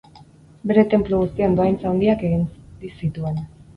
[0.69, 2.49] Bere tenplu guztiei dohaintza handiak egin
[2.95, 3.39] zituen.